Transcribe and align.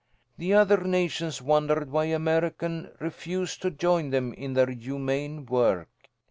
"The 0.39 0.51
other 0.55 0.77
nations 0.83 1.43
wondered 1.43 1.91
why 1.91 2.05
America 2.05 2.91
refused 2.99 3.61
to 3.61 3.69
join 3.69 4.09
them 4.09 4.33
in 4.33 4.53
their 4.55 4.71
humane 4.71 5.45
work. 5.45 5.89